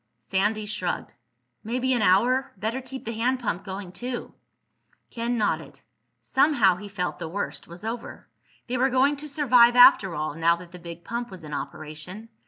Sandy 0.17 0.65
shrugged. 0.65 1.13
"Maybe 1.63 1.93
an 1.93 2.01
hour. 2.01 2.53
Better 2.57 2.81
keep 2.81 3.05
the 3.05 3.11
hand 3.11 3.39
pump 3.39 3.63
going 3.63 3.91
too." 3.91 4.33
Ken 5.11 5.37
nodded. 5.37 5.81
Somehow 6.23 6.77
he 6.77 6.89
felt 6.89 7.19
the 7.19 7.29
worst 7.29 7.67
was 7.67 7.85
over. 7.85 8.27
They 8.65 8.77
were 8.77 8.89
going 8.89 9.15
to 9.17 9.29
survive 9.29 9.75
after 9.75 10.15
all, 10.15 10.33
now 10.33 10.55
that 10.55 10.71
the 10.71 10.79
big 10.79 11.03
pump 11.03 11.29
was 11.29 11.43
in 11.43 11.53
operation. 11.53 12.29